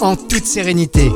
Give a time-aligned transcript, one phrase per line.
[0.00, 1.10] en toute sérénité.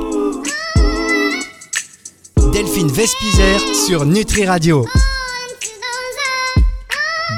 [2.52, 4.84] Delphine Vespizer sur Nutri Radio.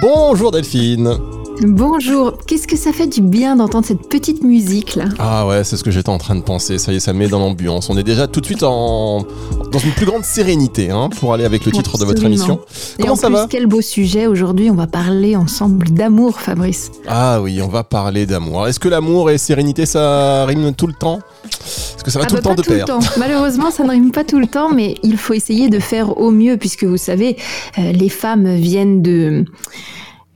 [0.00, 1.31] Bonjour Delphine.
[1.60, 5.04] Bonjour, qu'est-ce que ça fait du bien d'entendre cette petite musique là?
[5.18, 6.78] Ah ouais, c'est ce que j'étais en train de penser.
[6.78, 7.90] Ça y est, ça met dans l'ambiance.
[7.90, 9.24] On est déjà tout de suite en
[9.70, 12.60] dans une plus grande sérénité hein, pour aller avec le titre de votre émission.
[12.98, 13.46] Et Comment en ça plus, va?
[13.48, 14.70] Quel beau sujet aujourd'hui.
[14.70, 16.90] On va parler ensemble d'amour, Fabrice.
[17.06, 18.66] Ah oui, on va parler d'amour.
[18.66, 21.20] Est-ce que l'amour et sérénité ça rime tout le temps?
[21.44, 23.00] Est-ce que ça va ah tout bah le temps de tout pair le temps.
[23.18, 26.30] Malheureusement, ça ne rime pas tout le temps, mais il faut essayer de faire au
[26.30, 27.36] mieux, puisque vous savez,
[27.78, 29.44] euh, les femmes viennent de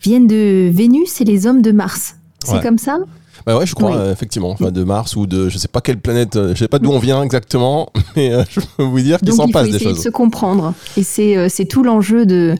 [0.02, 2.16] viennent de Vénus et les hommes de Mars.
[2.45, 2.62] C'est Ouais.
[2.62, 2.98] comme ça
[3.45, 3.96] Bah ouais, je crois Oui.
[3.98, 6.68] euh, effectivement, enfin de Mars ou de je sais pas quelle planète, euh, je sais
[6.68, 9.52] pas d'où on vient exactement, mais euh, je peux vous dire qu'il s'en il faut
[9.52, 10.04] passe des essayer de choses.
[10.04, 10.74] se comprendre.
[10.96, 12.54] Et c'est euh, c'est tout l'enjeu de,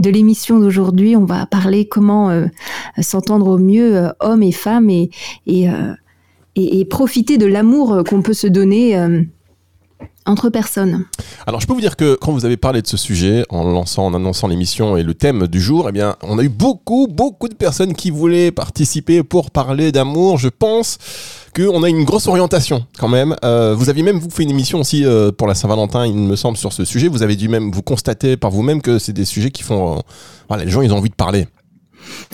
[0.00, 1.16] de l'émission d'aujourd'hui.
[1.16, 2.30] On va parler comment
[3.00, 5.10] s'entendre au mieux, hommes et femmes, et,
[5.46, 5.66] et,
[6.56, 8.96] et, et profiter de l'amour qu'on peut se donner
[10.26, 11.04] entre personnes.
[11.46, 14.06] Alors, je peux vous dire que quand vous avez parlé de ce sujet, en lançant,
[14.06, 17.48] en annonçant l'émission et le thème du jour, eh bien, on a eu beaucoup, beaucoup
[17.48, 20.38] de personnes qui voulaient participer pour parler d'amour.
[20.38, 20.98] Je pense
[21.56, 23.34] qu'on a une grosse orientation quand même.
[23.44, 26.36] Euh, vous aviez même vous fait une émission aussi euh, pour la Saint-Valentin, il me
[26.36, 27.08] semble, sur ce sujet.
[27.08, 30.00] Vous avez dû même vous constater par vous-même que c'est des sujets qui font, euh,
[30.48, 31.48] voilà, les gens ils ont envie de parler.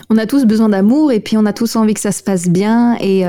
[0.09, 2.47] On a tous besoin d'amour et puis on a tous envie que ça se passe
[2.47, 2.95] bien.
[2.99, 3.25] Et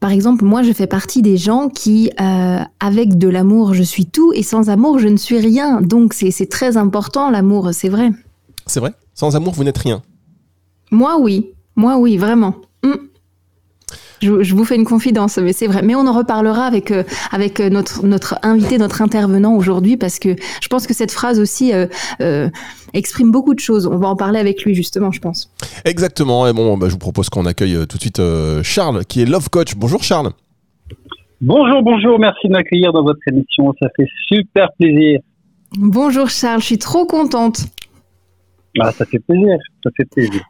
[0.00, 4.06] par exemple, moi, je fais partie des gens qui, euh, avec de l'amour, je suis
[4.06, 5.80] tout et sans amour, je ne suis rien.
[5.80, 8.10] Donc c'est très important l'amour, c'est vrai.
[8.66, 8.92] C'est vrai?
[9.14, 10.02] Sans amour, vous n'êtes rien?
[10.90, 11.50] Moi, oui.
[11.76, 12.56] Moi, oui, vraiment.
[12.82, 12.94] Mm.
[14.22, 15.82] Je, je vous fais une confidence, mais c'est vrai.
[15.82, 20.18] Mais on en reparlera avec, euh, avec euh, notre, notre invité, notre intervenant aujourd'hui, parce
[20.18, 21.86] que je pense que cette phrase aussi euh,
[22.20, 22.48] euh,
[22.94, 23.86] exprime beaucoup de choses.
[23.86, 25.52] On va en parler avec lui, justement, je pense.
[25.84, 26.46] Exactement.
[26.46, 29.26] Et bon, bah, je vous propose qu'on accueille tout de suite euh, Charles, qui est
[29.26, 29.74] Love Coach.
[29.76, 30.30] Bonjour Charles.
[31.42, 35.20] Bonjour, bonjour, merci de m'accueillir dans votre émission, ça fait super plaisir.
[35.76, 37.66] Bonjour Charles, je suis trop contente.
[38.80, 40.42] Ah, ça fait plaisir, ça fait plaisir.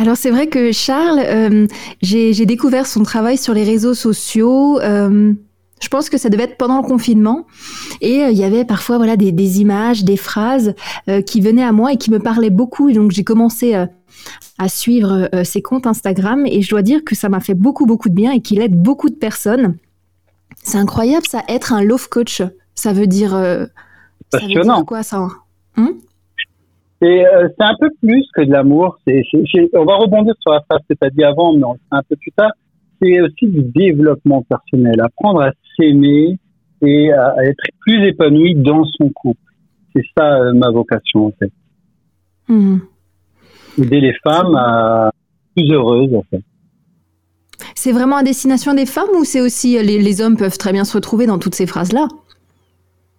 [0.00, 1.66] Alors c'est vrai que Charles, euh,
[2.00, 4.80] j'ai découvert son travail sur les réseaux sociaux.
[4.80, 5.34] euh,
[5.82, 7.46] je pense que ça devait être pendant le confinement
[8.00, 10.74] et euh, il y avait parfois voilà des, des images, des phrases
[11.26, 12.88] qui venaient à moi et qui me parlaient beaucoup.
[12.88, 17.28] Et donc j'ai commencé à suivre ses comptes Instagram et je dois dire que ça
[17.28, 19.76] m'a fait beaucoup beaucoup de bien et qu'il aide beaucoup de personnes.
[20.62, 22.42] C'est incroyable ça, être un love coach.
[22.74, 25.28] Ça veut dire, ça veut dire quoi ça
[25.76, 25.92] Hum
[27.02, 30.34] Et euh, c'est un peu plus que de l'amour, c'est, c'est- c'est- on va rebondir
[30.40, 32.52] sur la phrase que tu as dit avant, mais on un peu plus tard.
[33.00, 36.38] C'est aussi du développement personnel, apprendre à s'aimer
[36.82, 39.40] et à, à être plus épanoui dans son couple.
[39.96, 41.50] C'est ça euh, ma vocation en fait.
[42.50, 42.80] Hum.
[43.78, 46.42] Aider les femmes à être plus heureuses en fait.
[47.74, 50.72] C'est vraiment à destination des femmes ou c'est aussi euh, les, les hommes peuvent très
[50.72, 52.08] bien se retrouver dans toutes ces phrases-là?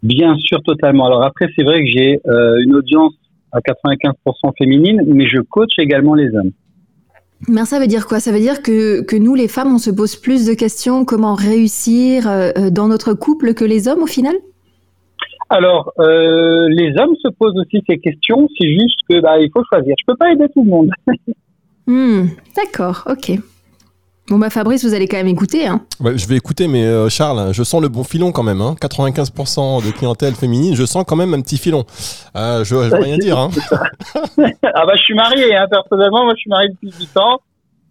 [0.04, 1.06] Bien sûr, totalement.
[1.06, 3.14] Alors après, c'est vrai que j'ai euh, une audience
[3.52, 4.14] à 95%
[4.58, 6.52] féminine, mais je coach également les hommes.
[7.48, 8.20] Mais ça veut dire quoi?
[8.20, 11.34] Ça veut dire que, que nous, les femmes, on se pose plus de questions comment
[11.34, 14.36] réussir euh, euh, dans notre couple que les hommes au final?
[15.50, 18.48] Alors, euh, les hommes se posent aussi ces questions.
[18.60, 19.96] C'est juste que bah, il faut choisir.
[20.00, 20.90] Je peux pas aider tout le monde.
[21.88, 23.40] Hmm, D'accord, ok.
[24.30, 25.68] Bon bah Fabrice, vous allez quand même écouter.
[25.68, 25.82] Hein.
[26.00, 28.62] Ouais, je vais écouter, mais euh, Charles, je sens le bon filon quand même.
[28.62, 28.76] Hein.
[28.80, 31.84] 95% de clientèle féminine, je sens quand même un petit filon.
[32.36, 33.38] Euh, je, je veux rien dire.
[33.38, 33.50] Hein.
[34.38, 35.56] ah bah, je suis marié.
[35.56, 37.40] Hein, personnellement, moi, je suis marié depuis 8 ans.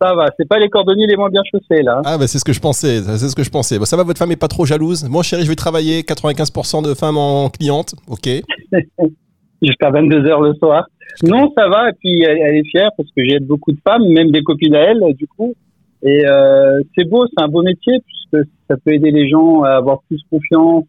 [0.01, 0.29] Ça va.
[0.39, 2.01] C'est pas les cordonniers les moins bien chaussés là.
[2.07, 3.79] Ah bah c'est ce que je pensais, c'est ce que je pensais.
[3.79, 5.07] Bon, ça va, votre femme est pas trop jalouse?
[5.07, 8.27] Moi chérie, je vais travailler 95% de femmes en cliente, ok.
[9.63, 10.87] Jusqu'à 22 heures le soir.
[11.23, 11.91] Non, ça va.
[11.91, 14.75] Et puis, elle, elle est fière parce que j'aide beaucoup de femmes, même des copines
[14.75, 15.55] à elle, du coup.
[16.03, 19.73] Et euh, c'est beau, c'est un beau métier puisque ça peut aider les gens à
[19.73, 20.85] avoir plus confiance,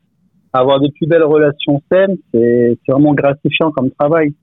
[0.54, 2.16] à avoir de plus belles relations saines.
[2.34, 4.34] C'est vraiment gratifiant comme travail.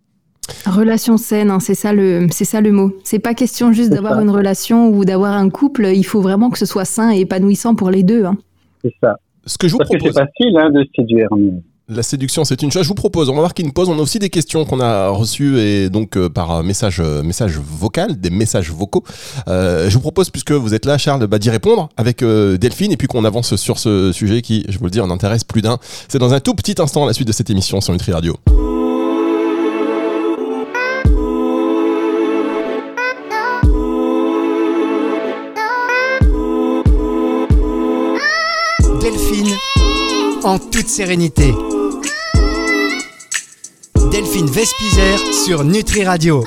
[0.67, 2.93] Relation saine, hein, c'est ça le, c'est ça le mot.
[3.05, 5.87] C'est pas question juste d'avoir une relation ou d'avoir un couple.
[5.95, 8.25] Il faut vraiment que ce soit sain et épanouissant pour les deux.
[8.25, 8.37] hein.
[8.83, 9.17] C'est ça.
[9.45, 11.29] Ce que je vous Parce que c'est facile hein, de séduire.
[11.37, 12.83] mais- la séduction c'est une chose.
[12.83, 13.89] Je vous propose, on va marquer une pause.
[13.89, 17.59] On a aussi des questions qu'on a reçues et donc euh, par message, euh, message
[17.59, 19.05] vocal, des messages vocaux.
[19.49, 22.97] Euh, je vous propose, puisque vous êtes là, Charles, bah, d'y répondre avec Delphine et
[22.97, 25.79] puis qu'on avance sur ce sujet qui, je vous le dis, en intéresse plus d'un.
[26.09, 28.37] C'est dans un tout petit instant la suite de cette émission sur Nutri Radio.
[39.01, 39.55] Delphine
[40.45, 41.55] en toute sérénité.
[44.19, 46.45] Delphine Vespizer sur Nutri Radio.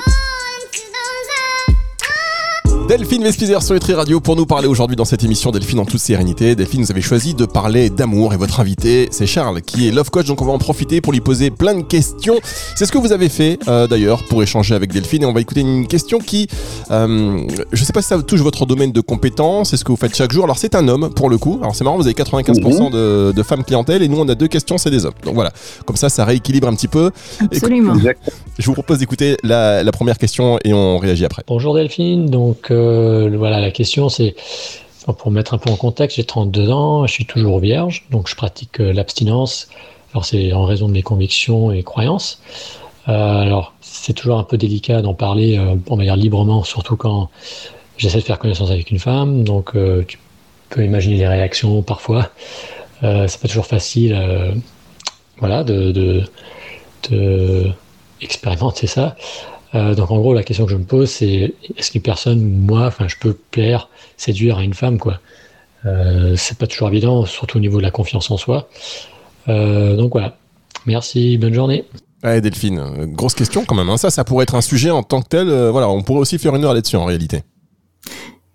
[2.91, 6.01] Delphine Vespizer sur Nutri Radio pour nous parler aujourd'hui dans cette émission Delphine en toute
[6.01, 6.55] sérénité.
[6.55, 10.09] Delphine, vous avez choisi de parler d'amour et votre invité c'est Charles qui est love
[10.09, 12.41] coach donc on va en profiter pour lui poser plein de questions.
[12.75, 15.39] C'est ce que vous avez fait euh, d'ailleurs pour échanger avec Delphine et on va
[15.39, 16.49] écouter une question qui,
[16.91, 19.97] euh, je sais pas si ça touche votre domaine de compétence, c'est ce que vous
[19.97, 20.43] faites chaque jour.
[20.43, 21.59] Alors c'est un homme pour le coup.
[21.61, 22.89] Alors c'est marrant, vous avez 95% Mhm.
[22.91, 25.13] de, de femmes clientèle et nous on a deux questions, c'est des hommes.
[25.23, 25.53] Donc voilà,
[25.85, 27.11] comme ça ça rééquilibre un petit peu.
[27.39, 27.95] Absolument.
[27.95, 28.29] Exact.
[28.61, 31.41] Je vous propose d'écouter la, première question et on réagit après.
[31.47, 34.35] Bonjour Delphine, donc euh, voilà la question c'est
[35.17, 38.35] pour mettre un peu en contexte, j'ai 32 ans, je suis toujours vierge, donc je
[38.35, 39.67] pratique euh, l'abstinence.
[40.13, 42.39] Alors c'est en raison de mes convictions et croyances.
[43.07, 45.59] Euh, alors c'est toujours un peu délicat d'en parler,
[46.15, 47.31] librement, surtout quand
[47.97, 49.43] j'essaie de faire connaissance avec une femme.
[49.43, 49.71] Donc
[50.07, 50.19] tu
[50.69, 52.29] peux imaginer les réactions parfois.
[53.01, 54.15] C'est pas toujours facile,
[55.39, 56.23] voilà, de
[58.21, 59.15] expérimenter ça.
[59.73, 62.87] Euh, donc en gros, la question que je me pose, c'est est-ce qu'une personne, moi,
[62.87, 65.19] enfin, je peux plaire, séduire à une femme, quoi?
[65.85, 68.67] Euh, C'est pas toujours évident, surtout au niveau de la confiance en soi.
[69.47, 70.37] Euh, donc voilà.
[70.85, 71.85] Merci, bonne journée.
[72.23, 73.89] Ouais, Delphine, grosse question quand même.
[73.89, 73.97] hein.
[73.97, 75.49] Ça, ça pourrait être un sujet en tant que tel.
[75.49, 77.43] euh, voilà, on pourrait aussi faire une heure là-dessus en réalité.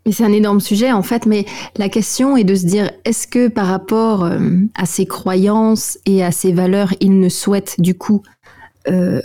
[0.05, 1.47] Mais c'est un énorme sujet en fait, mais
[1.77, 4.39] la question est de se dire est-ce que par rapport euh,
[4.77, 8.23] à ses croyances et à ses valeurs, il ne souhaite du coup
[8.89, 9.21] euh,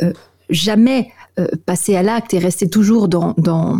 [0.51, 1.09] jamais
[1.39, 3.80] euh, passer à l'acte et rester toujours dans, dans,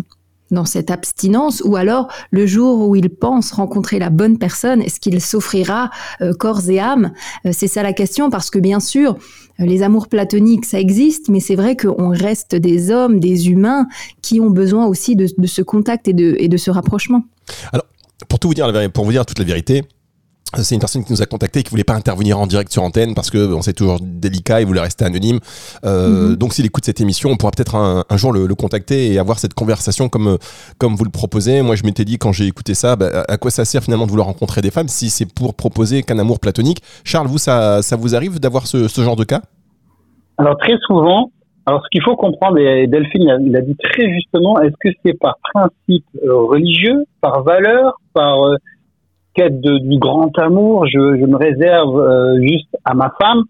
[0.50, 5.00] dans cette abstinence ou alors le jour où il pense rencontrer la bonne personne, est-ce
[5.00, 5.92] qu'il s'offrira
[6.22, 7.12] euh, corps et âme?
[7.46, 9.18] Euh, C'est ça la question parce que bien sûr,
[9.60, 13.88] les amours platoniques, ça existe, mais c'est vrai qu'on reste des hommes, des humains
[14.22, 17.24] qui ont besoin aussi de, de ce contact et de, et de ce rapprochement.
[18.28, 19.84] Pour tout vous dire, pour vous dire toute la vérité,
[20.56, 22.84] c'est une personne qui nous a contacté et qui voulait pas intervenir en direct sur
[22.84, 25.40] antenne parce que bon, c'est toujours délicat, il voulait rester anonyme.
[25.86, 26.36] Euh, Mhm.
[26.36, 29.20] Donc s'il écoute cette émission, on pourra peut-être un, un jour le, le contacter et
[29.20, 30.38] avoir cette conversation comme euh,
[30.78, 31.62] comme vous le proposez.
[31.62, 34.12] Moi, je m'étais dit quand j'ai écouté ça, bah, à quoi ça sert finalement de
[34.12, 36.82] vouloir rencontrer des femmes si c'est pour proposer qu'un amour platonique?
[37.04, 39.42] Charles, vous ça ça vous arrive d'avoir ce, ce genre de cas?
[40.38, 41.32] Alors très souvent,
[41.66, 45.14] alors ce qu'il faut comprendre, et Delphine l'a- l'a dit très justement, est-ce que c'est
[45.14, 48.56] par principe euh, religieux, par valeur, par euh,
[49.34, 53.44] quête de- du grand amour, je, je me réserve euh, juste à ma femme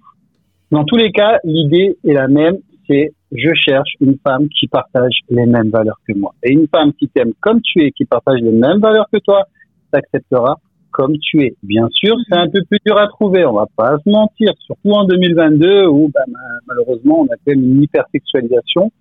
[0.71, 2.57] Dans tous les cas, l'idée est la même,
[2.87, 6.33] c'est je cherche une femme qui partage les mêmes valeurs que moi.
[6.43, 9.45] Et une femme qui t'aime comme tu es, qui partage les mêmes valeurs que toi,
[9.91, 10.57] t'acceptera
[10.91, 11.55] comme tu es.
[11.63, 14.91] Bien sûr, c'est un peu plus dur à trouver, on va pas se mentir, surtout
[14.91, 18.91] en 2022 où bah, ma- malheureusement on a quand même une hypersexualisation,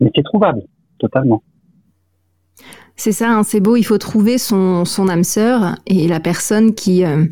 [0.00, 0.62] mais c'est trouvable,
[0.98, 1.42] totalement.
[2.96, 6.74] C'est ça, hein, c'est beau, il faut trouver son, son âme sœur et la personne
[6.74, 7.26] qui, euh,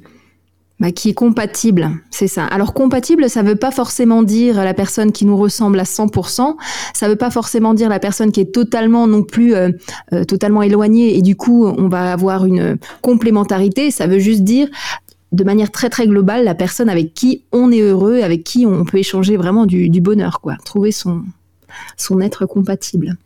[0.78, 2.44] bah, qui est compatible, c'est ça.
[2.44, 6.56] Alors compatible, ça veut pas forcément dire la personne qui nous ressemble à 100%,
[6.93, 9.70] ça veut pas forcément dire la personne qui est totalement non plus euh,
[10.12, 14.69] euh, totalement éloignée et du coup on va avoir une complémentarité, ça veut juste dire
[15.32, 18.84] de manière très très globale la personne avec qui on est heureux, avec qui on
[18.84, 20.56] peut échanger vraiment du, bonheur, quoi.
[20.64, 21.22] Trouver son,
[21.96, 23.16] son être compatible.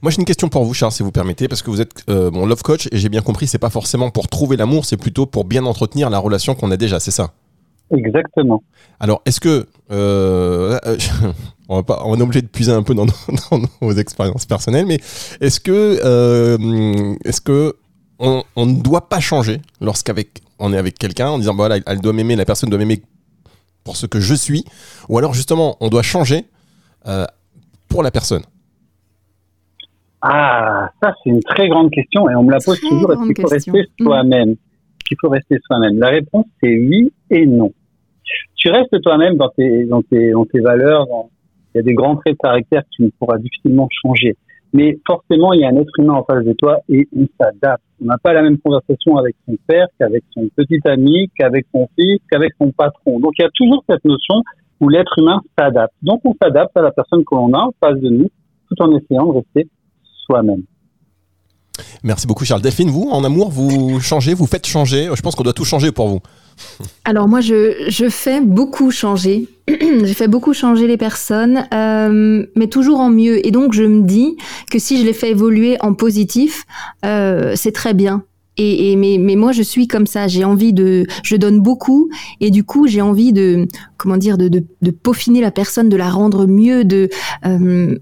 [0.00, 2.30] Moi, j'ai une question pour vous, Charles, si vous permettez, parce que vous êtes euh,
[2.30, 5.26] mon love coach et j'ai bien compris, c'est pas forcément pour trouver l'amour, c'est plutôt
[5.26, 7.32] pour bien entretenir la relation qu'on a déjà, c'est ça?
[7.90, 8.62] Exactement.
[9.00, 10.96] Alors, est-ce que euh, euh,
[11.68, 13.12] on va pas, on est obligé de puiser un peu dans nos,
[13.50, 15.00] dans nos expériences personnelles, mais
[15.40, 17.74] est-ce que est-ce que
[18.20, 21.78] on, on ne doit pas changer lorsqu'avec on est avec quelqu'un en disant bah, voilà,
[21.86, 23.02] elle doit m'aimer, la personne doit m'aimer
[23.82, 24.64] pour ce que je suis,
[25.08, 26.44] ou alors justement on doit changer
[27.88, 28.42] pour la personne?
[30.20, 33.12] Ah, ça c'est une très grande question et on me la pose Très toujours.
[33.12, 33.70] Est-ce qu'il faut rester
[34.00, 34.04] Mm.
[34.04, 34.54] soi-même?
[35.06, 35.98] Qu'il faut rester soi-même?
[35.98, 37.72] La réponse c'est oui et non.
[38.56, 41.06] Tu restes toi-même dans tes, dans tes, dans tes valeurs.
[41.06, 41.30] dans-
[41.74, 44.36] Il y a des grands traits de caractère que tu ne pourras difficilement changer.
[44.72, 47.82] Mais forcément, il y a un être humain en face de toi et on s'adapte.
[48.02, 51.88] On n'a pas la même conversation avec son père qu'avec son petit ami, qu'avec son
[51.98, 53.20] fils, qu'avec son patron.
[53.20, 54.42] Donc il y a toujours cette notion
[54.80, 55.94] où l'être humain s'adapte.
[56.02, 58.28] Donc on s'adapte à la personne que l'on a en face de nous,
[58.68, 59.68] tout en essayant de rester
[60.28, 60.62] soi-même.
[62.02, 62.62] Merci beaucoup, Charles.
[62.62, 65.10] Delphine, vous, en amour, vous changez, vous faites changer.
[65.14, 66.20] Je pense qu'on doit tout changer pour vous.
[67.04, 69.48] Alors moi, je, je fais beaucoup changer.
[69.68, 73.46] je fais beaucoup changer les personnes, euh, mais toujours en mieux.
[73.46, 74.36] Et donc, je me dis
[74.70, 76.64] que si je les fais évoluer en positif,
[77.04, 78.24] euh, c'est très bien.
[78.56, 80.26] Et, et mais, mais moi, je suis comme ça.
[80.26, 84.48] J'ai envie de, je donne beaucoup, et du coup, j'ai envie de, comment dire, de,
[84.48, 87.08] de, de peaufiner la personne, de la rendre mieux, de
[87.46, 87.96] euh,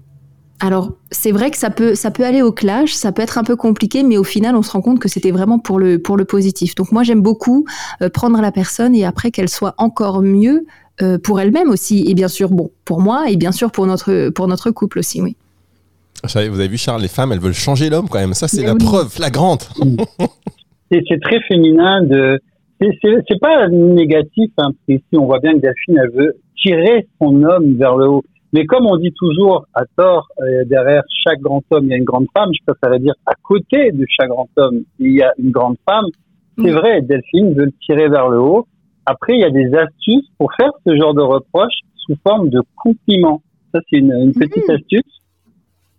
[0.59, 3.43] alors, c'est vrai que ça peut, ça peut aller au clash, ça peut être un
[3.43, 6.17] peu compliqué, mais au final, on se rend compte que c'était vraiment pour le, pour
[6.17, 6.73] le positif.
[6.75, 7.65] Donc, moi, j'aime beaucoup
[8.01, 10.65] euh, prendre la personne et après qu'elle soit encore mieux
[11.03, 12.05] euh, pour elle-même aussi.
[12.07, 15.21] Et bien sûr, bon, pour moi et bien sûr pour notre, pour notre couple aussi,
[15.21, 15.35] oui.
[16.23, 18.33] Vous avez vu Charles, les femmes, elles veulent changer l'homme quand même.
[18.33, 18.79] Ça, c'est Mais la oui.
[18.83, 19.69] preuve flagrante.
[20.89, 22.39] C'est c'est très féminin de.
[22.79, 24.49] c'est- C'est c'est pas négatif.
[24.57, 26.33] Hein, parce qu'ici, on voit bien que Delphine, elle veut
[26.63, 28.23] tirer son homme vers le haut.
[28.53, 31.97] Mais comme on dit toujours à tort, euh, derrière chaque grand homme, il y a
[31.97, 32.49] une grande femme.
[32.53, 36.05] Je préférerais dire à côté de chaque grand homme, il y a une grande femme.
[36.59, 38.65] C'est vrai, Delphine veut le tirer vers le haut.
[39.05, 42.61] Après, il y a des astuces pour faire ce genre de reproche sous forme de
[42.75, 43.41] compliments.
[43.73, 45.21] Ça, c'est une, une petite astuce.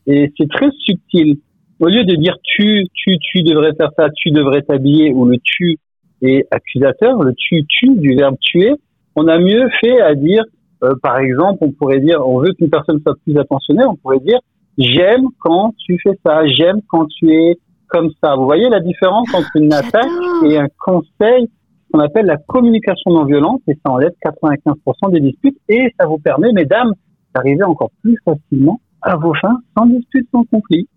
[0.07, 1.38] Et c'est très subtil.
[1.81, 5.37] Au lieu de dire tu, tu, tu devrais faire ça, tu devrais t'habiller, ou le
[5.43, 5.76] tu
[6.23, 8.73] est accusateur, le tu, tu du verbe tuer,
[9.14, 10.43] on a mieux fait à dire,
[10.82, 14.20] euh, par exemple, on pourrait dire, on veut qu'une personne soit plus attentionnée, on pourrait
[14.20, 14.38] dire,
[14.76, 17.58] j'aime quand tu fais ça, j'aime quand tu es
[17.88, 18.37] comme ça.
[18.37, 20.06] Vous voyez la différence entre une attaque
[20.44, 21.49] et un conseil
[21.92, 26.18] qu'on appelle la communication non violente et ça enlève 95% des disputes et ça vous
[26.18, 26.92] permet, mesdames,
[27.35, 30.88] d'arriver encore plus facilement à vos fins sans dispute, sans conflit.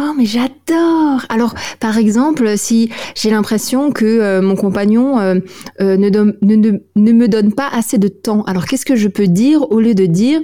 [0.00, 1.26] Oh, mais j'adore.
[1.28, 5.34] Alors, par exemple, si j'ai l'impression que euh, mon compagnon euh,
[5.82, 9.80] euh, ne, me donne pas assez de temps, alors qu'est-ce que je peux dire au
[9.80, 10.40] lieu de dire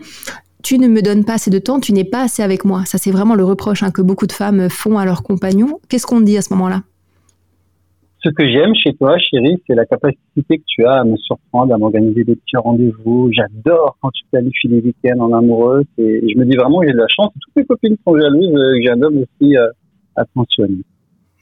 [0.62, 2.82] tu ne me donnes pas assez de temps, tu n'es pas assez avec moi?
[2.84, 5.80] Ça, c'est vraiment le reproche hein, que beaucoup de femmes font à leurs compagnons.
[5.88, 6.82] Qu'est-ce qu'on dit à ce moment-là?
[8.20, 11.72] Ce que j'aime chez toi, chérie, c'est la capacité que tu as à me surprendre,
[11.72, 13.30] à m'organiser des petits rendez-vous.
[13.32, 15.84] J'adore quand tu planifies des week-ends en amoureux.
[15.98, 17.32] Et je me dis vraiment que j'ai de la chance.
[17.40, 19.68] Toutes mes copines sont jalouses euh, que j'ai un homme aussi euh,
[20.16, 20.78] attentionné.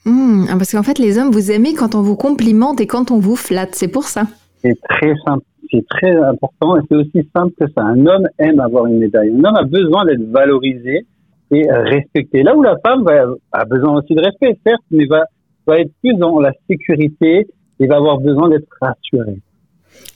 [0.05, 3.09] Hmm, ah, Parce qu'en fait, les hommes, vous aimez quand on vous complimente et quand
[3.09, 3.73] on vous flatte.
[3.73, 4.23] C'est pour ça.
[4.61, 5.43] C'est très simple.
[5.71, 7.83] C'est très important et c'est aussi simple que ça.
[7.83, 9.31] Un homme aime avoir une médaille.
[9.31, 11.07] Un homme a besoin d'être valorisé
[11.49, 12.43] et euh, respecté.
[12.43, 15.25] Là où la femme va, a besoin aussi de respect, certes, mais va,
[15.67, 17.47] va être plus dans la sécurité
[17.79, 19.39] et va avoir besoin d'être rassurée.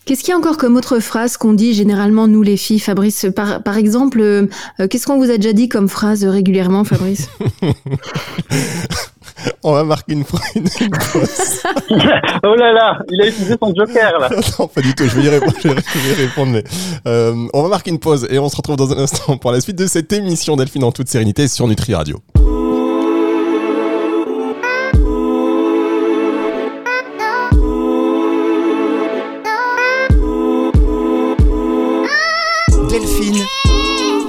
[0.05, 3.27] Qu'est-ce qu'il y a encore comme autre phrase qu'on dit généralement, nous les filles, Fabrice?
[3.35, 4.47] Par, par exemple, euh,
[4.79, 7.29] euh, qu'est-ce qu'on vous a déjà dit comme phrase régulièrement, Fabrice?
[9.63, 10.23] On va marquer une,
[10.55, 11.63] une, une pause.
[12.43, 14.29] oh là là, il a utilisé son joker là.
[14.59, 15.05] non, pas du tout.
[15.05, 15.53] Je vais y répondre.
[15.61, 16.63] Je vais y répondre mais
[17.07, 19.61] euh, on va marquer une pause et on se retrouve dans un instant pour la
[19.61, 22.17] suite de cette émission Delphine en toute sérénité sur Nutri Radio.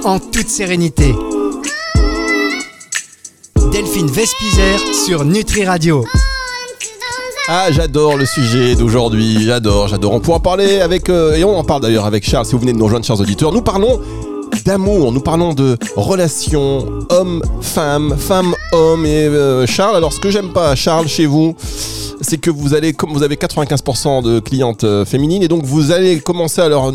[0.05, 1.15] En toute sérénité.
[3.71, 6.05] Delphine Vespizer sur Nutri Radio.
[7.47, 9.45] Ah, j'adore le sujet d'aujourd'hui.
[9.45, 10.13] J'adore, j'adore.
[10.13, 12.45] On pourra en parler avec euh, et on en parle d'ailleurs avec Charles.
[12.45, 13.99] Si vous venez de nous rejoindre, chers auditeurs, nous parlons
[14.63, 15.11] d'amour.
[15.11, 19.05] Nous parlons de relations homme-femme, femme-homme.
[19.05, 21.55] Et euh, Charles, alors ce que j'aime pas, Charles, chez vous,
[22.21, 25.91] c'est que vous allez, comme vous avez 95% de clientes euh, féminines, et donc vous
[25.91, 26.91] allez commencer à leur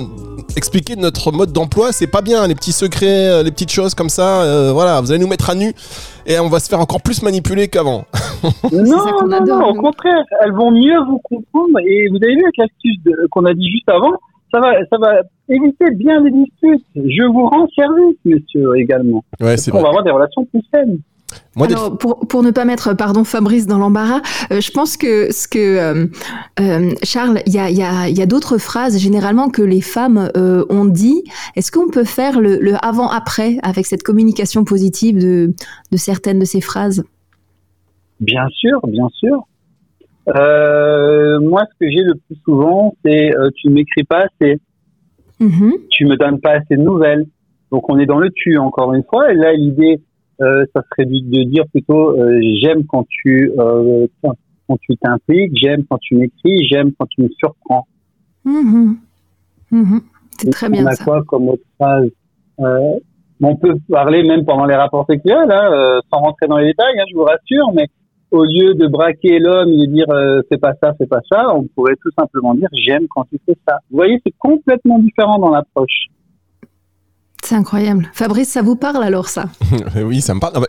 [0.56, 1.92] expliquer notre mode d'emploi.
[1.92, 4.42] C'est pas bien, les petits secrets, euh, les petites choses comme ça.
[4.42, 5.72] euh, voilà, vous allez nous mettre à nu
[6.26, 8.04] et on va se faire encore plus manipuler qu'avant.
[8.72, 11.78] Non, ça non, adore, non, au contraire, elles vont mieux vous comprendre.
[11.80, 12.98] Et vous avez vu avec l'astuce
[13.32, 14.12] qu'on a dit juste avant,
[14.50, 16.84] ça va, ça va éviter bien des disputes.
[16.94, 19.24] Je vous rends service, monsieur, également.
[19.40, 20.98] Ouais, c'est On va avoir des relations plus saines.
[21.56, 25.30] Moi, Alors, pour, pour ne pas mettre, pardon, Fabrice dans l'embarras, euh, je pense que
[25.30, 26.06] ce que euh,
[26.58, 29.60] euh, Charles, il y a, il y a, il y a d'autres phrases généralement que
[29.60, 31.24] les femmes euh, ont dit.
[31.54, 35.52] Est-ce qu'on peut faire le, le avant-après avec cette communication positive de,
[35.92, 37.04] de certaines de ces phrases?
[38.20, 39.46] Bien sûr, bien sûr.
[40.36, 44.58] Euh, moi, ce que j'ai le plus souvent, c'est euh, tu ne m'écris pas assez,
[45.40, 45.72] Mhm.
[45.90, 47.24] tu me donnes pas assez de nouvelles.
[47.70, 49.32] Donc, on est dans le tu encore une fois.
[49.32, 50.00] Et là, l'idée,
[50.40, 52.16] euh, ça serait de, dire plutôt
[52.60, 53.52] j'aime quand tu
[54.22, 57.86] quand tu t'impliques, j'aime quand tu m'écris, j'aime quand tu me surprends.
[58.44, 58.96] Mhm.
[59.70, 60.00] Mhm.
[60.38, 61.04] C'est très bien on a ça.
[61.04, 62.10] quoi comme autre phrase
[62.58, 67.04] On peut parler même pendant les rapports sexuels, hein, sans rentrer dans les détails, hein,
[67.10, 67.86] je vous rassure, mais
[68.30, 71.54] au lieu de braquer l'homme et de dire euh, fais pas ça, fais pas ça,
[71.54, 73.78] on pourrait tout simplement dire j'aime quand tu fais ça.
[73.90, 76.08] Vous voyez, c'est complètement différent dans l'approche.
[77.42, 78.10] C'est incroyable.
[78.12, 79.46] Fabrice, ça vous parle alors ça?
[80.04, 80.66] Oui, ça me parle.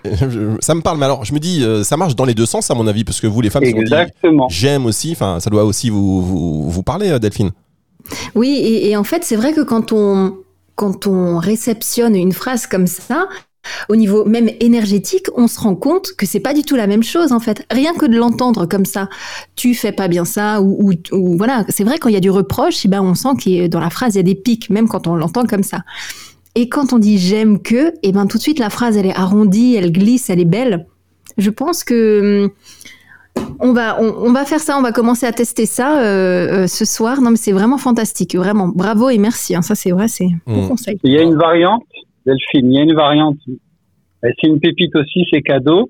[0.62, 2.70] Ça me parle, mais alors je me dis, euh, ça marche dans les deux sens
[2.72, 4.48] à mon avis, parce que vous, les femmes, Exactement.
[4.50, 5.12] j'aime aussi.
[5.12, 7.52] Enfin, ça doit aussi vous vous, vous parler, euh, Delphine.
[8.36, 10.38] Oui, et, et en fait, c'est vrai que quand on,
[10.76, 13.28] quand on réceptionne une phrase comme ça,
[13.90, 17.04] au niveau même énergétique, on se rend compte que c'est pas du tout la même
[17.04, 17.66] chose en fait.
[17.72, 19.10] Rien que de l'entendre comme ça,
[19.56, 22.22] tu fais pas bien ça ou, ou, ou voilà, c'est vrai quand il y a
[22.22, 24.24] du reproche, eh ben on sent qu'il y a- dans la phrase il y a
[24.24, 25.80] des pics, même quand on l'entend comme ça.
[26.56, 29.16] Et quand on dit j'aime que, eh ben tout de suite la phrase elle est
[29.16, 30.86] arrondie, elle glisse, elle est belle.
[31.38, 32.52] Je pense que hum,
[33.62, 36.68] on va, on, on va faire ça, on va commencer à tester ça euh, euh,
[36.68, 37.22] ce soir.
[37.22, 38.68] Non, mais c'est vraiment fantastique, vraiment.
[38.68, 39.56] Bravo et merci.
[39.56, 39.62] hein.
[39.62, 40.68] Ça, c'est vrai, c'est bon Mm.
[40.70, 41.00] conseil.
[41.04, 41.84] Il y a une variante,
[42.30, 43.38] Delphine, il y a une variante
[44.22, 45.90] C'est une pépite aussi, c'est cadeau.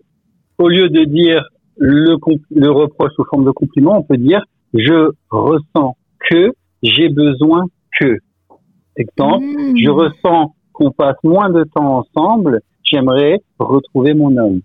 [0.58, 1.44] Au lieu de dire
[1.78, 2.16] le,
[2.52, 4.44] le reproche sous forme de compliment, on peut dire
[4.74, 5.98] je ressens
[6.30, 7.66] que j'ai besoin
[8.00, 8.20] que.
[8.96, 9.78] Exemple, mmh.
[9.78, 14.62] je ressens qu'on passe moins de temps ensemble, j'aimerais retrouver mon homme.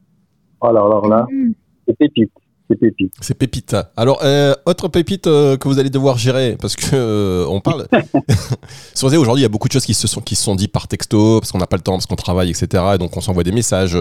[0.60, 1.52] Alors, alors là, mmh.
[1.86, 2.32] c'est pépite.
[2.70, 3.12] C'est pépite.
[3.20, 3.76] C'est pépite.
[3.94, 7.86] Alors, euh, autre pépite euh, que vous allez devoir gérer, parce que euh, on parle.
[8.94, 10.68] Sur aujourd'hui, il y a beaucoup de choses qui se sont qui se sont dit
[10.68, 12.82] par texto, parce qu'on n'a pas le temps, parce qu'on travaille, etc.
[12.94, 13.98] Et donc, on s'envoie des messages.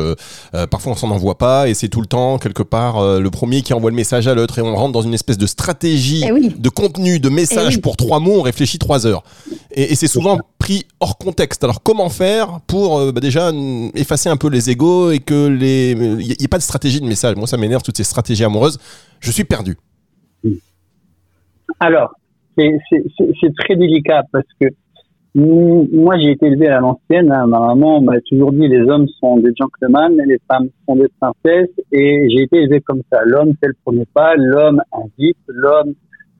[0.71, 3.73] parfois, on s'en envoie pas, et c'est tout le temps quelque part le premier qui
[3.73, 6.69] envoie le message à l'autre, et on rentre dans une espèce de stratégie eh de
[6.69, 7.81] contenu, de message Eh oui.
[7.81, 8.39] pour trois mots.
[8.39, 9.23] On réfléchit trois heures,
[9.71, 11.65] et, et c'est souvent pris hors contexte.
[11.65, 13.51] Alors, comment faire pour bah, déjà
[13.93, 17.05] effacer un peu les égos et que les il n'y ait pas de stratégie de
[17.05, 17.35] message.
[17.35, 18.45] Moi, ça m'énerve toutes ces stratégies
[19.19, 19.75] Je suis perdu.
[21.79, 22.13] Alors,
[22.57, 24.67] c'est très délicat parce que
[25.35, 27.31] moi, j'ai été élevé à l'ancienne.
[27.31, 27.47] hein.
[27.47, 31.75] Ma maman m'a toujours dit les hommes sont des gentlemen, les femmes sont des princesses.
[31.91, 33.21] Et j'ai été élevé comme ça.
[33.25, 35.93] L'homme fait le premier pas, l'homme invite, l'homme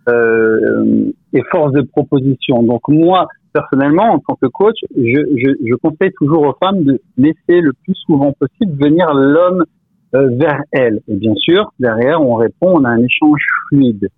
[0.10, 2.62] euh, est force de proposition.
[2.62, 7.72] Donc moi, personnellement, en tant que coach, je, conseille toujours aux femmes de laisser le
[7.84, 9.63] plus souvent possible venir l'homme
[10.13, 11.01] vers elles.
[11.08, 14.10] Et bien sûr, derrière, on répond, on a un échange fluide.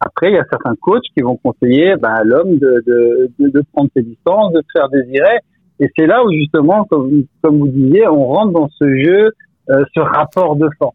[0.00, 3.48] Après, il y a certains coachs qui vont conseiller bah, à l'homme de, de, de,
[3.48, 5.38] de prendre ses distances, de se faire désirer.
[5.80, 9.32] Et c'est là où justement, comme, comme vous disiez, on rentre dans ce jeu,
[9.70, 10.94] euh, ce rapport de force.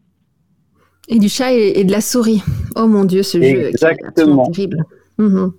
[1.08, 2.42] Et du chat et, et de la souris.
[2.76, 4.84] Oh mon Dieu, ce jeu qui est terrible.
[5.18, 5.52] Mhm.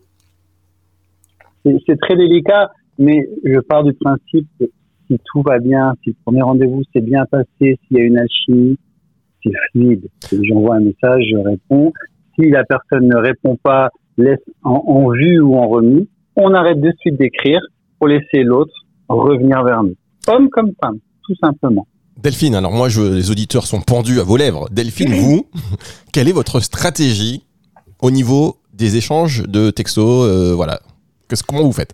[1.64, 4.66] C'est c'est très délicat, mais je pars du principe que
[5.07, 7.47] si tout va bien, si le premier rendez-vous s'est bien passé,
[7.88, 8.77] s'il y a une alchimie,
[9.43, 10.07] c'est fluide.
[10.31, 11.91] J'envoie un message, je réponds.
[12.39, 16.79] Si la personne ne répond pas, laisse en, en vue ou en remis, on arrête
[16.81, 17.59] de suite d'écrire
[18.00, 18.74] pour laisser l'autre
[19.07, 19.95] revenir vers nous.
[20.27, 21.87] Homme comme femme, tout simplement.
[22.22, 24.68] Delphine, alors moi, je, les auditeurs sont pendus à vos lèvres.
[24.72, 25.46] Delphine, vous,
[26.13, 27.44] quelle est votre stratégie
[28.01, 30.79] au niveau des échanges de textos euh, Voilà.
[31.29, 31.94] Qu'est-ce- comment vous faites?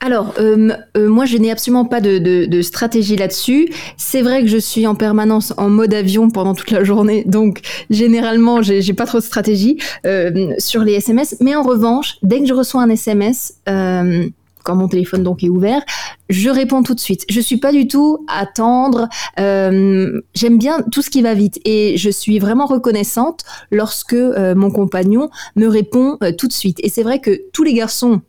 [0.00, 3.68] Alors, euh, euh, moi, je n'ai absolument pas de, stratégie là-dessus.
[3.96, 7.60] C'est vrai que je suis en permanence en mode avion pendant toute la journée, donc
[7.90, 11.36] généralement, j'ai j'ai pas trop de stratégie euh, sur les SMS.
[11.40, 15.82] Mais en revanche, dès que je reçois un SMS, quand mon téléphone donc est ouvert,
[16.28, 17.24] je réponds tout de suite.
[17.30, 19.08] Je suis pas du tout à attendre.
[19.40, 24.70] euh, J'aime bien tout ce qui va vite et je suis vraiment reconnaissante lorsque mon
[24.70, 26.78] compagnon me répond tout de suite.
[26.82, 28.20] Et c'est vrai que tous les garçons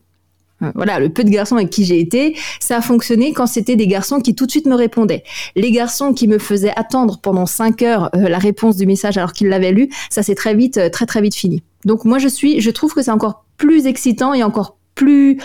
[0.75, 3.87] voilà, le peu de garçons avec qui j'ai été, ça a fonctionné quand c'était des
[3.87, 5.23] garçons qui tout de suite me répondaient.
[5.55, 9.33] Les garçons qui me faisaient attendre pendant 5 heures euh, la réponse du message alors
[9.33, 11.63] qu'ils l'avaient lu, ça s'est très vite, euh, très très vite fini.
[11.85, 15.37] Donc moi je suis, je trouve que c'est encore plus excitant et encore plus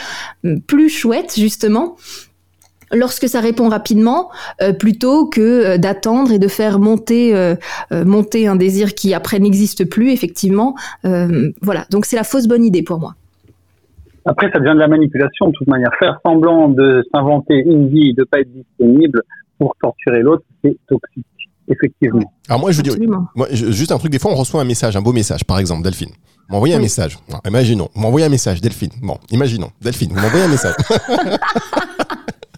[0.67, 1.97] plus chouette justement
[2.93, 4.31] lorsque ça répond rapidement
[4.63, 7.55] euh, plutôt que euh, d'attendre et de faire monter euh,
[7.93, 10.75] euh, monter un désir qui après n'existe plus effectivement
[11.05, 13.15] Euh, voilà donc c'est la fausse bonne idée pour moi
[14.27, 15.91] Après, ça devient de la manipulation de toute manière.
[15.99, 19.23] Faire semblant de s'inventer une vie, de pas être disponible
[19.59, 21.27] pour torturer l'autre, c'est toxique,
[21.69, 22.33] effectivement.
[22.49, 22.83] Alors moi, je
[23.35, 25.59] moi, je- juste un truc, des fois, on reçoit un message, un beau message, par
[25.59, 26.11] exemple, Delphine.
[26.49, 26.85] Vous m'envoyez un Oui.
[26.85, 27.19] message.
[27.47, 27.89] Imaginons.
[27.95, 28.91] Vous m'envoyez un message, Delphine.
[29.03, 29.71] Bon, imaginons.
[29.81, 30.75] Delphine, vous m'envoyez un message.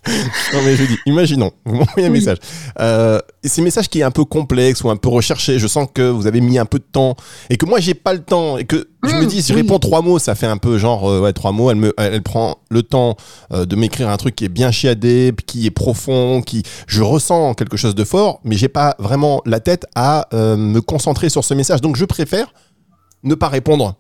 [0.53, 1.51] non, mais je dis, imaginons.
[1.64, 2.19] Vous m'envoyez un Oui.
[2.19, 2.38] message.
[2.81, 5.59] Euh, c'est un message qui est un peu complexe ou un peu recherché.
[5.59, 7.16] Je sens que vous avez mis un peu de temps
[7.51, 9.57] et que moi, j'ai pas le temps et que je me Mmh, dis, si je
[9.57, 11.71] réponds trois mots, ça fait un peu genre, euh, ouais, trois mots.
[11.71, 13.16] Elle me, elle, elle prend le temps
[13.53, 17.55] euh, de m'écrire un truc qui est bien chiadé, qui est profond, qui, je ressens
[17.55, 21.45] quelque chose de fort, mais j'ai pas vraiment la tête à euh, me concentrer sur
[21.45, 21.81] ce message.
[21.81, 22.53] Donc, je préfère
[23.23, 23.95] ne pas répondre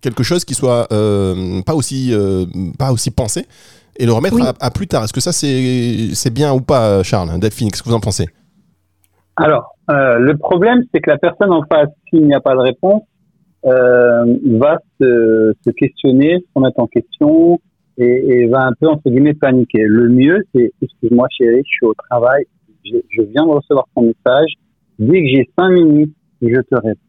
[0.00, 2.12] quelque chose qui soit pas aussi
[2.78, 3.46] pas aussi pensé
[3.98, 4.42] et le remettre Oui.
[4.42, 5.04] à, à plus tard.
[5.04, 8.26] Est-ce que ça c'est bien ou pas, Charles Delphine, qu'est-ce que vous en pensez?
[9.36, 12.60] Alors, euh, le problème, c'est que la personne en face, s'il n'y a pas de
[12.60, 13.02] réponse,
[13.66, 14.24] euh,
[14.58, 17.60] va se, se questionner, se remettre en question
[17.98, 19.82] et, et va un peu, entre guillemets, paniquer.
[19.84, 22.44] Le mieux, c'est, excuse-moi chérie, je suis au travail,
[22.84, 24.52] je, je viens de recevoir ton message,
[24.98, 27.05] dès que j'ai cinq minutes, je te réponds.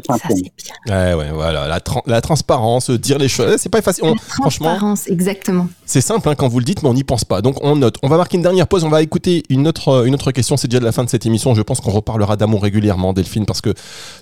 [0.12, 0.40] ça simplement.
[0.56, 4.04] c'est bien Ouais, ouais, voilà, la, tran- la transparence, dire les choses, c'est pas facile.
[4.04, 5.68] On- La franchement, transparence, exactement.
[5.86, 7.40] c'est simple hein, quand vous le dites, mais on n'y pense pas.
[7.42, 7.96] Donc on note.
[8.02, 8.84] On va marquer une dernière pause.
[8.84, 10.56] On va écouter une autre, euh, une autre question.
[10.56, 11.54] C'est déjà de la fin de cette émission.
[11.54, 13.72] Je pense qu'on reparlera d'amour régulièrement, Delphine, parce que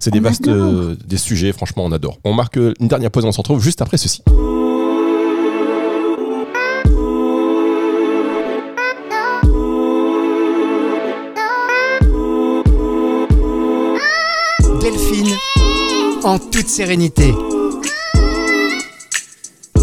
[0.01, 1.53] c'est des On vastes euh, des sujets.
[1.53, 2.19] Franchement, on adore.
[2.25, 3.25] On marque euh, une dernière pause.
[3.25, 4.23] On se retrouve juste après ceci.
[16.25, 17.35] En toute sérénité.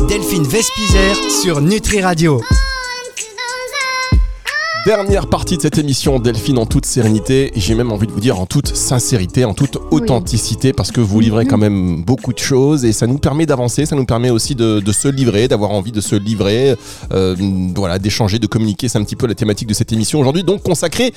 [0.08, 2.42] Delphine Vespizer sur Nutri Radio.
[4.86, 8.40] Dernière partie de cette émission, Delphine, en toute sérénité, j'ai même envie de vous dire
[8.40, 12.86] en toute sincérité, en toute authenticité, parce que vous livrez quand même beaucoup de choses
[12.86, 16.02] et ça nous permet d'avancer, ça nous permet aussi de, se livrer, d'avoir envie de
[16.02, 16.76] se livrer,
[17.12, 17.36] euh,
[17.76, 18.88] voilà, d'échanger, de communiquer.
[18.88, 21.14] C'est un petit peu la thématique de cette émission aujourd'hui, donc consacrée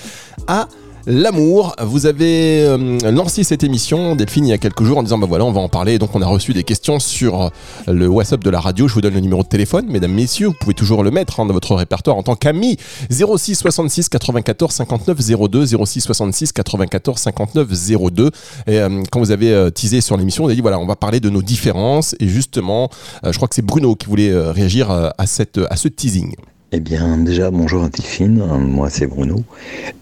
[0.49, 0.67] à
[1.07, 1.75] l'amour.
[1.81, 5.27] Vous avez euh, lancé cette émission, Delphine, il y a quelques jours en disant bah
[5.29, 5.99] voilà, on va en parler.
[5.99, 7.51] Donc on a reçu des questions sur
[7.87, 8.89] le WhatsApp de la radio.
[8.89, 10.49] Je vous donne le numéro de téléphone, mesdames, messieurs.
[10.49, 12.77] Vous pouvez toujours le mettre hein, dans votre répertoire en tant qu'ami.
[13.11, 15.19] 06 66 94 59
[15.51, 17.69] 02 06 66 94 59
[18.13, 18.31] 02.
[18.67, 20.97] Et euh, quand vous avez euh, teasé sur l'émission, on a dit voilà, on va
[20.97, 22.15] parler de nos différences.
[22.21, 22.91] Et justement,
[23.25, 26.35] je crois que c'est Bruno qui voulait réagir à, cette, à ce teasing.
[26.75, 29.45] Eh bien, déjà, bonjour à Tiffine, moi c'est Bruno,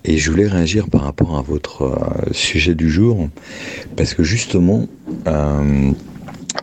[0.05, 3.29] et je voulais réagir par rapport à votre euh, sujet du jour,
[3.97, 4.87] parce que justement,
[5.27, 5.91] euh,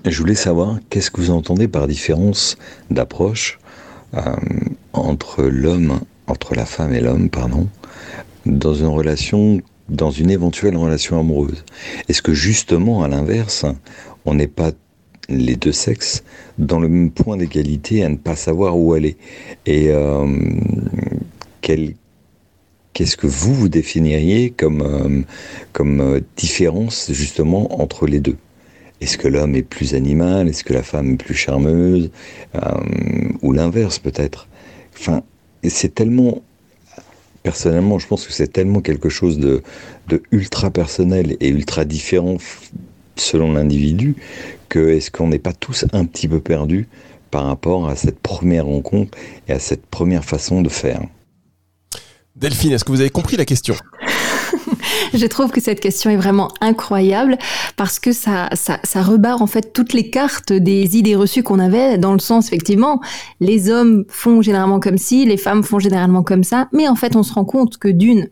[0.05, 2.57] je voulais savoir qu'est-ce que vous entendez par différence
[2.89, 3.59] d'approche
[4.13, 4.21] euh,
[4.93, 7.67] entre l'homme, entre la femme et l'homme, pardon,
[8.45, 11.65] dans une relation, dans une éventuelle relation amoureuse.
[12.07, 13.65] Est-ce que justement, à l'inverse,
[14.25, 14.71] on n'est pas
[15.29, 16.23] les deux sexes
[16.57, 19.17] dans le même point d'égalité à ne pas savoir où aller.
[19.65, 20.25] Et euh,
[21.61, 25.21] qu'est-ce que vous vous définiriez comme, euh,
[25.73, 28.37] comme euh, différence justement entre les deux?
[28.99, 30.47] Est-ce que l'homme est plus animal?
[30.47, 32.09] Est-ce que la femme est plus charmeuse?
[33.43, 34.47] Ou l'inverse peut-être?
[34.97, 35.21] Enfin,
[35.63, 36.41] c'est tellement
[37.43, 39.61] personnellement, je pense que c'est tellement quelque chose de,
[40.07, 42.37] de, ultra personnel et ultra différent
[43.15, 44.15] selon l'individu
[44.67, 46.87] que est-ce qu'on n'est pas tous un petit peu perdus
[47.31, 51.01] par rapport à cette première rencontre et à cette première façon de faire?
[52.35, 53.75] Delphine, est-ce que vous avez compris la question?
[55.13, 57.37] Je trouve que cette question est vraiment incroyable
[57.75, 61.59] parce que ça, ça, ça rebarre en fait toutes les cartes des idées reçues qu'on
[61.59, 63.01] avait dans le sens effectivement
[63.39, 67.15] les hommes font généralement comme ci, les femmes font généralement comme ça, mais en fait
[67.15, 68.29] on se rend compte que d'une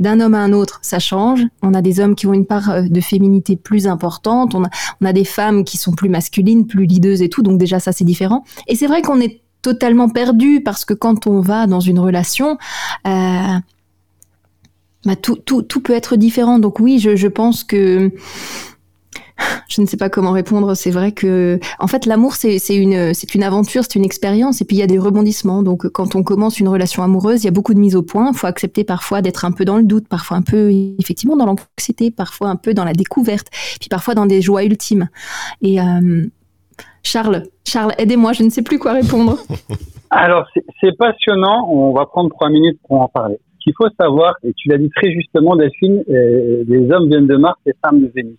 [0.00, 1.42] d'un homme à un autre, ça change.
[1.62, 4.54] On a des hommes qui ont une part euh, de féminité plus importante.
[4.54, 4.64] On
[5.04, 7.42] a, des femmes qui sont plus masculines, plus leadeuses et tout.
[7.42, 8.44] Donc déjà, ça, c'est différent.
[8.66, 12.58] Et c'est vrai qu'on est totalement perdu parce que quand on va dans une relation,
[13.06, 13.58] euh,
[15.04, 16.58] bah, tout, peut être différent.
[16.58, 18.10] Donc oui, je pense que
[19.68, 20.74] je ne sais pas comment répondre.
[20.74, 24.64] C'est vrai que, en fait, l'amour, c'est une, c'est une aventure, c'est une expérience, et
[24.64, 25.62] puis il y a des rebondissements.
[25.62, 28.30] Donc, quand on commence une relation amoureuse, il y a beaucoup de mises au point.
[28.32, 31.46] Il faut accepter parfois d'être un peu dans le doute, parfois un peu, effectivement, dans
[31.46, 33.48] l'anxiété, parfois un peu dans la découverte,
[33.80, 35.08] puis parfois dans des joies ultimes.
[35.62, 36.26] Et euh,
[37.02, 39.38] Charles, Charles, aidez-moi, je ne sais plus quoi répondre.
[40.10, 40.46] Alors,
[40.80, 41.68] c'est passionnant.
[41.70, 43.36] On va prendre trois minutes pour en parler.
[43.58, 47.28] Ce qu'il faut savoir, et tu l'as dit très justement, Delphine, euh, les hommes viennent
[47.28, 48.36] de Mars, les femmes de Vénus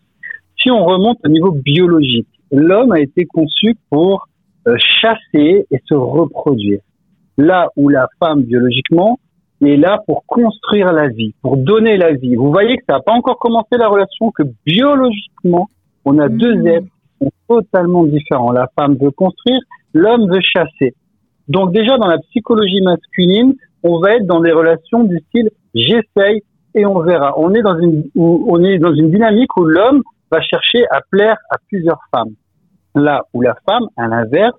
[0.64, 4.28] si on remonte au niveau biologique, l'homme a été conçu pour
[4.68, 6.80] euh, chasser et se reproduire.
[7.38, 9.20] Là où la femme biologiquement
[9.62, 12.36] est là pour construire la vie, pour donner la vie.
[12.36, 15.68] Vous voyez que ça n'a pas encore commencé la relation, que biologiquement,
[16.06, 16.68] on a deux mmh.
[16.68, 16.88] êtres
[17.20, 18.52] qui sont totalement différents.
[18.52, 19.60] La femme veut construire,
[19.94, 20.94] l'homme veut chasser.
[21.48, 26.42] Donc déjà dans la psychologie masculine, on va être dans des relations du style j'essaye
[26.76, 27.34] et on verra.
[27.38, 31.38] On est dans une on est dans une dynamique où l'homme va chercher à plaire
[31.52, 32.34] à plusieurs femmes.
[32.96, 34.58] Là où la femme, à l'inverse,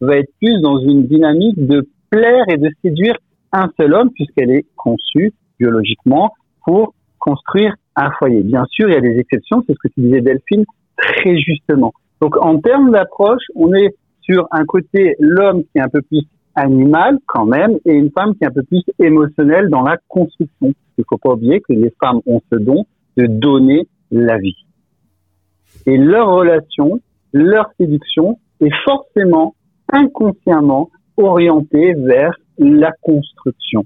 [0.00, 3.16] va être plus dans une dynamique de plaire et de séduire
[3.52, 6.32] un seul homme puisqu'elle est conçue biologiquement
[6.64, 8.42] pour construire un foyer.
[8.42, 10.64] Bien sûr, il y a des exceptions, c'est ce que tu disais Delphine
[10.96, 11.92] très justement.
[12.20, 16.22] Donc en termes d'approche, on est sur un côté l'homme qui est un peu plus
[16.54, 20.72] animal quand même et une femme qui est un peu plus émotionnelle dans la construction.
[20.98, 22.86] Il faut pas oublier que les femmes ont ce don
[23.16, 24.65] de donner la vie
[25.86, 27.00] et leur relation,
[27.32, 29.54] leur séduction est forcément
[29.92, 33.84] inconsciemment orientée vers la construction.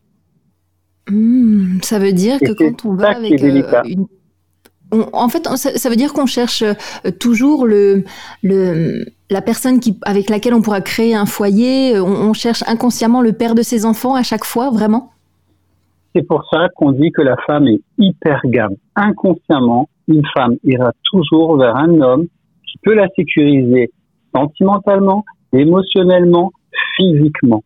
[1.09, 4.07] Hmm, ça veut dire que quand on va avec euh, une...
[5.13, 8.05] en fait, ça, veut dire qu'on cherche euh, toujours le,
[8.43, 11.99] le, la personne qui, avec laquelle on pourra créer un foyer.
[11.99, 15.11] On, on cherche inconsciemment le père de ses enfants à chaque fois, vraiment?
[16.15, 18.75] C'est pour ça qu'on dit que la femme est hypergame.
[18.97, 22.27] Inconsciemment, une femme ira toujours vers un homme
[22.71, 23.91] qui peut la sécuriser
[24.35, 26.53] sentimentalement, émotionnellement,
[26.97, 27.63] physiquement.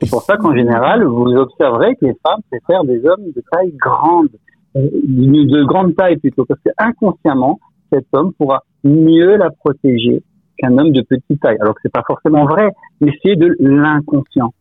[0.00, 3.72] C'est pour ça qu'en général, vous observerez que les femmes préfèrent des hommes de taille
[3.72, 4.28] grande,
[4.74, 7.60] de grande taille plutôt, parce que inconsciemment,
[7.92, 10.22] cet homme pourra mieux la protéger
[10.58, 11.58] qu'un homme de petite taille.
[11.60, 14.52] Alors que c'est pas forcément vrai, mais c'est de l'inconscient.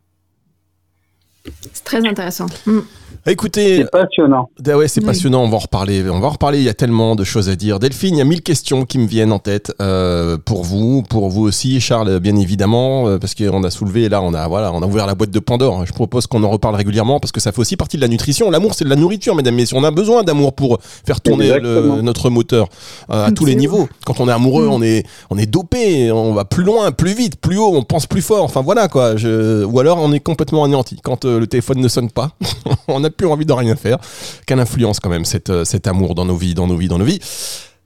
[1.74, 2.46] C'est très intéressant.
[2.66, 2.80] Mm.
[3.28, 4.50] Écoutez, C'est passionnant.
[4.68, 5.06] Ah ouais, c'est Oui.
[5.06, 5.44] passionnant.
[5.44, 6.04] On va en reparler.
[6.10, 6.58] On va en reparler.
[6.58, 7.78] Il y a tellement de choses à dire.
[7.78, 11.30] Delphine, il y a mille questions qui me viennent en tête euh, pour vous, pour
[11.30, 14.82] vous aussi, Charles, bien évidemment, euh, parce qu'on a soulevé là, on a voilà, on
[14.82, 15.86] a ouvert la boîte de Pandore.
[15.86, 18.50] Je propose qu'on en reparle régulièrement parce que ça fait aussi partie de la nutrition.
[18.50, 19.78] L'amour, c'est de la nourriture, mesdames et messieurs.
[19.78, 22.70] On a besoin d'amour pour faire tourner le- notre moteur
[23.12, 23.88] euh, à tous les niveaux.
[24.06, 24.72] Quand on est amoureux, Mm.
[24.72, 26.12] on est on est dopé.
[26.12, 27.72] On va plus loin, plus vite, plus haut.
[27.76, 28.44] On pense plus fort.
[28.44, 29.16] Enfin voilà quoi.
[29.16, 29.64] Je...
[29.64, 32.32] Ou alors on est complètement anéanti quand euh, le téléphone ne sonne pas.
[32.88, 33.98] on n'a plus envie de rien faire.
[34.46, 37.00] Quelle influence quand même cette, euh, cet amour dans nos vies, dans nos vies, dans
[37.00, 37.20] nos vies.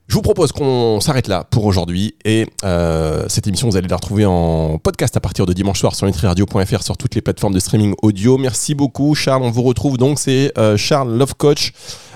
[0.08, 3.96] Je vous propose qu'on s'arrête là pour aujourd'hui et euh, cette émission vous allez la
[3.96, 7.58] retrouver en podcast à partir de dimanche soir sur nutriradio.fr sur toutes les plateformes de
[7.58, 8.38] streaming audio.
[8.38, 11.72] Merci beaucoup Charles, on vous retrouve donc c'est euh, Charles Love Coach.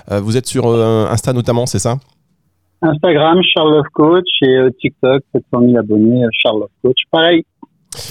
[0.09, 1.97] Euh, vous êtes sur euh, Insta notamment, c'est ça?
[2.81, 6.97] Instagram, Charles Love Coach et euh, TikTok, 700 000 abonnés, euh, Charles Love Coach.
[7.11, 7.45] Pareil.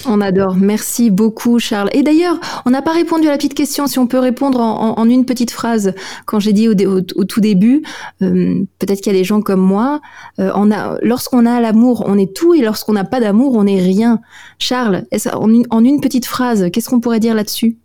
[0.07, 0.55] On adore.
[0.57, 1.89] Merci beaucoup, Charles.
[1.93, 3.87] Et d'ailleurs, on n'a pas répondu à la petite question.
[3.87, 5.93] Si on peut répondre en, en- en une petite phrase,
[6.27, 7.81] quand j'ai dit au, dé- au- au tout début,
[8.21, 9.99] euh, peut-être qu'il y a des gens comme moi.
[10.39, 13.63] euh, on a, lorsqu'on a l'amour, on est tout, et lorsqu'on n'a pas d'amour, on
[13.63, 14.19] n'est rien.
[14.59, 17.77] Charles, est-ce- en, une, en une petite phrase, qu'est-ce qu'on pourrait dire là-dessus?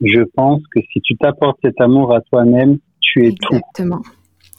[0.00, 3.54] Je pense que si tu t'apportes cet amour à toi-même, tu es tout.
[3.54, 4.00] Exactement.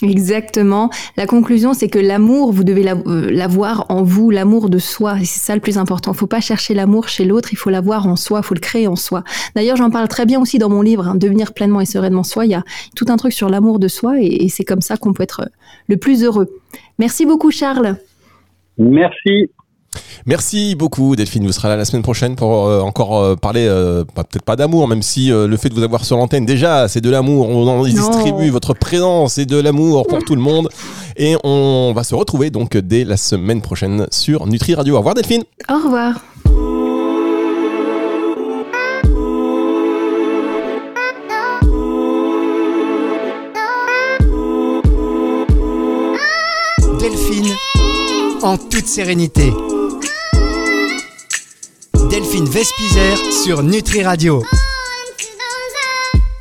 [0.02, 0.90] Exactement.
[1.18, 5.18] La conclusion, c'est que l'amour, vous devez euh, l'avoir en vous, l'amour de soi.
[5.20, 6.14] C'est ça le plus important.
[6.14, 8.96] Faut pas chercher l'amour chez l'autre, il faut l'avoir en soi, faut le créer en
[8.96, 9.24] soi.
[9.56, 12.46] D'ailleurs, j'en parle très bien aussi dans mon livre, hein, Devenir pleinement et sereinement soi.
[12.46, 12.64] Il y a
[12.96, 15.50] tout un truc sur l'amour de soi et, c'est comme ça qu'on peut être
[15.88, 16.50] le plus heureux.
[17.00, 17.98] Merci beaucoup, Charles.
[18.78, 19.50] Merci.
[20.26, 24.04] Merci beaucoup Delphine, vous serez là la semaine prochaine pour euh, encore euh, parler, euh,
[24.16, 26.88] bah, peut-être pas d'amour, même si euh, le fait de vous avoir sur l'antenne déjà
[26.88, 30.70] c'est de l'amour, on en distribue, votre présence c'est de l'amour pour tout le monde
[31.18, 34.96] et on va se retrouver donc dès la semaine prochaine sur Nutri Radio.
[34.96, 36.22] Au revoir Delphine Au revoir.
[47.00, 47.56] Delphine,
[48.44, 49.52] en toute sérénité.
[52.12, 54.44] Delphine Vespizer sur Nutri Radio.